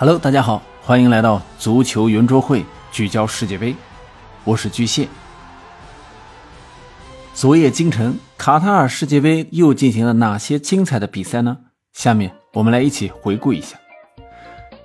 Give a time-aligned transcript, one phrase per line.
[0.00, 3.76] Hello，大家好，欢迎来到足球圆桌会，聚焦世界杯，
[4.44, 5.06] 我是巨蟹。
[7.34, 11.54] 昨夜今晨，卡塔尔世界杯又进行了哪些精彩的比赛呢？
[11.92, 13.76] 下面我们来一起回顾一下。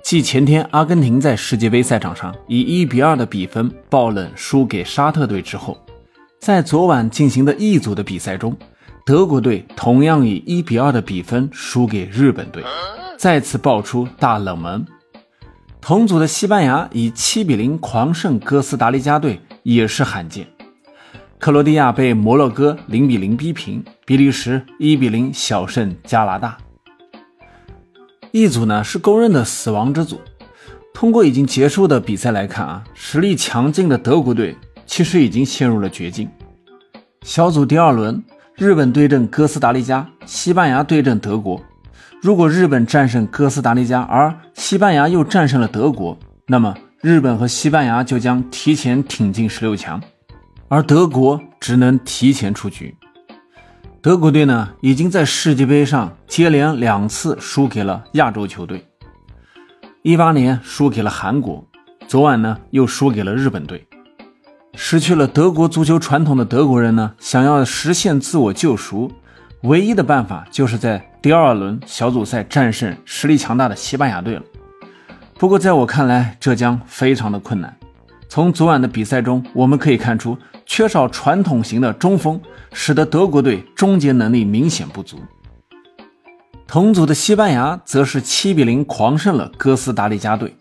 [0.02, 5.78] 继前天阿根廷在世界杯赛场上以一比二的比分爆冷输给沙特队之后，
[6.42, 8.54] 在昨晚进行的 E 组的比赛中，
[9.06, 12.62] 德国队同样以一比二的比分输给日本队，
[13.16, 14.86] 再次爆出大冷门。
[15.86, 20.48] 同组的西班牙以七比零狂胜哥斯达黎加队也是罕见，
[21.38, 26.58] 克罗地亚被摩洛哥零比零逼平，比利时一比零小胜加拿大。
[28.32, 30.20] 一组呢是公认的死亡之组。
[30.92, 36.28] 通过已经结束的比赛来看啊，实力强劲的德国队其实已经陷入了绝境。
[37.22, 38.24] 小组第二轮，
[38.56, 41.62] 日本对阵哥斯达黎加，西班牙对阵德国。
[42.26, 50.02] 如果日本战胜哥斯达黎加，而西班牙又战胜了德国，那么日本和西班牙就将提前挺进十六强，
[50.66, 52.96] 而德国只能提前出局。
[54.02, 58.84] 德国队呢，已经在世界杯上接连两次输给了亚洲球队，
[60.02, 61.64] 一八年输给了韩国，
[62.08, 63.86] 昨晚呢又输给了日本队。
[64.74, 69.12] 失去了德国足球传统的德国人呢，想要实现自我救赎。
[69.66, 74.42] 唯一的办法就是在第二轮小组赛战胜实力强大的西班牙队了。
[75.38, 77.76] 不过，在我看来，这将非常的困难。
[78.28, 82.40] 从昨晚的比赛中，我们可以看出，缺少传统型的中锋，
[82.72, 85.18] 使得德国队终结能力明显不足。
[86.68, 90.56] 同组的西班牙则是七比零狂胜了哥斯达黎加队。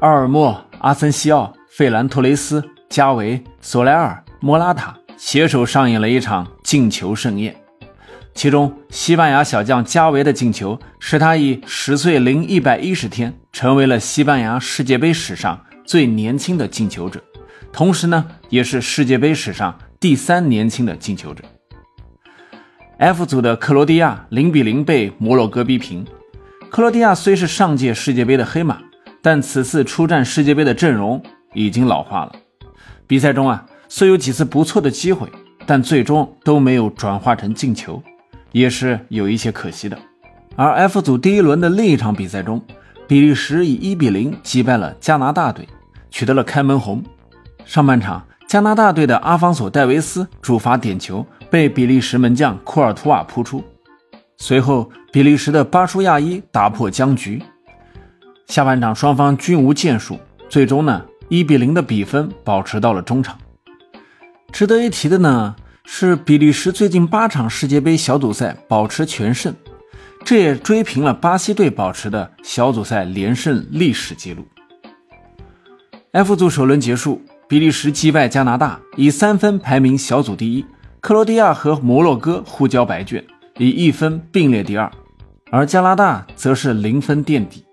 [0.00, 7.54] 奥尔莫、阿森西奥、费兰托雷斯、加维、索莱尔、莫拉塔携手上演了一场进球盛宴。
[8.36, 17.18] 其中，西班牙小将加维的进球，使他以十岁零一百一十天成为了西班牙世界杯史上最年轻的进球者，
[17.72, 21.42] 同时呢，也是世界杯史上第三年轻的进球者。
[22.98, 26.06] F 组的克罗地亚零比零被摩洛哥逼平。
[26.68, 28.78] 克罗地亚虽是上届世界杯的黑马，
[29.22, 31.22] 但此次出战世界杯的阵容
[31.54, 32.32] 已经老化了。
[33.06, 35.26] 比赛中啊，虽有几次不错的机会，
[35.64, 38.02] 但最终都没有转化成进球。
[38.56, 39.98] 也是有一些可惜的，
[40.54, 42.58] 而 F 组第一轮的另一场比赛中，
[43.06, 45.68] 比利时以一比零击败了加拿大队，
[46.08, 47.04] 取得了开门红。
[47.66, 53.62] 上半场，加拿大队的阿方索·戴维斯主罚点球被比利时门将库尔图瓦扑出，
[54.38, 57.42] 随后比利时的巴舒亚伊打破僵局。
[58.46, 60.18] 下半场双方均无建树，
[60.48, 63.36] 最终呢一比零的比分保持到了中场。
[64.50, 65.54] 值得一提的呢。
[65.88, 69.54] 是比利时最近八场世界杯小组赛保持全胜，
[70.24, 74.44] 这也追平了巴西队保持的小组赛连胜历史记录。
[76.10, 80.64] F 组首轮结束，比利时击败加拿大，以三分排名小组第一；
[81.00, 83.24] 克罗地亚和摩洛哥互交白卷，
[83.56, 84.90] 以一分并列第二，
[85.52, 87.64] 而加拿大则是零分垫底。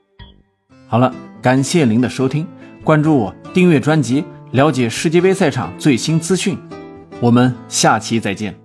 [0.88, 2.48] 好了，感谢您的收听，
[2.84, 6.56] 关注我，订阅专辑，了解世界杯赛场最新资讯。
[7.24, 8.63] 我们下期再见。